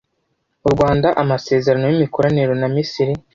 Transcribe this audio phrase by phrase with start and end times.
[0.67, 3.13] u rwanda amasezerano y’imikoranire na misiri